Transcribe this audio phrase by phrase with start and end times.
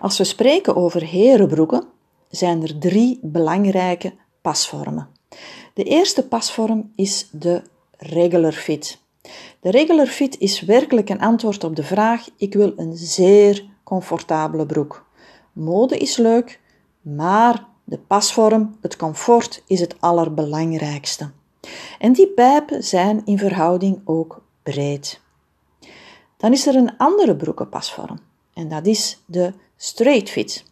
[0.00, 1.86] Als we spreken over herenbroeken,
[2.28, 5.08] zijn er drie belangrijke pasvormen.
[5.74, 7.62] De eerste pasvorm is de
[7.96, 8.98] regular fit.
[9.60, 14.66] De regular fit is werkelijk een antwoord op de vraag: ik wil een zeer comfortabele
[14.66, 15.06] broek.
[15.52, 16.60] Mode is leuk,
[17.00, 21.30] maar de pasvorm, het comfort, is het allerbelangrijkste.
[21.98, 25.20] En die pijpen zijn in verhouding ook breed.
[26.36, 28.18] Dan is er een andere broekenpasvorm
[28.54, 30.64] en dat is de straight fit.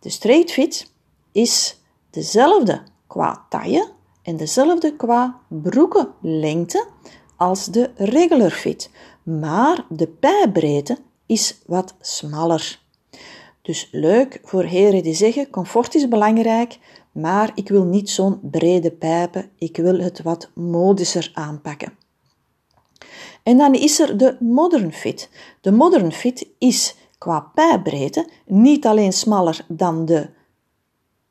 [0.00, 0.92] De straight fit
[1.32, 3.90] is dezelfde qua taille
[4.22, 6.86] en dezelfde qua broekenlengte
[7.36, 8.90] als de regular fit,
[9.22, 12.80] maar de pijbreedte is wat smaller.
[13.62, 16.78] Dus leuk voor heren die zeggen: comfort is belangrijk,
[17.12, 21.96] maar ik wil niet zo'n brede pijpen, ik wil het wat modischer aanpakken.
[23.42, 25.30] En dan is er de modern fit.
[25.60, 30.28] De modern fit is qua pijbreedte niet alleen smaller dan de,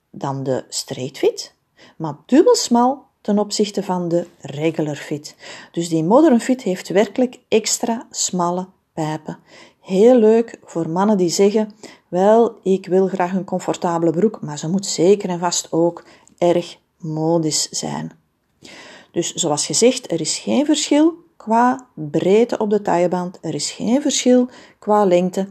[0.09, 1.53] dan de straight fit,
[1.97, 5.35] maar dubbel smal ten opzichte van de regular fit.
[5.71, 9.37] Dus die modern fit heeft werkelijk extra smalle pijpen.
[9.81, 11.73] Heel leuk voor mannen die zeggen:
[12.07, 16.03] Wel, ik wil graag een comfortabele broek, maar ze moet zeker en vast ook
[16.37, 18.11] erg modisch zijn.
[19.11, 21.13] Dus zoals gezegd, er is geen verschil
[21.47, 25.47] qua breedte op de tailleband, er is geen verschil qua lengte.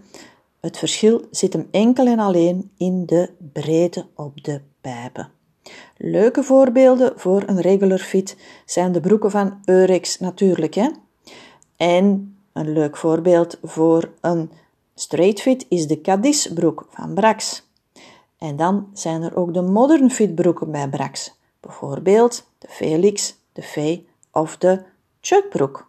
[0.61, 5.29] Het verschil zit hem enkel en alleen in de breedte op de pijpen.
[5.97, 8.37] Leuke voorbeelden voor een regular fit
[8.67, 10.75] zijn de broeken van Eurex natuurlijk.
[10.75, 10.89] Hè?
[11.77, 14.51] En een leuk voorbeeld voor een
[14.95, 17.69] straight fit is de Cadiz broek van Brax.
[18.39, 21.35] En dan zijn er ook de modern fit broeken bij Brax.
[21.61, 24.83] Bijvoorbeeld de Felix, de Fee of de
[25.27, 25.89] Chuckbroek.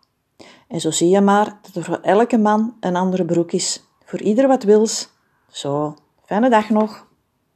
[0.67, 3.83] En zo zie je maar dat er voor elke man een andere broek is.
[4.05, 5.09] Voor ieder wat wils.
[5.51, 7.06] Zo, fijne dag nog.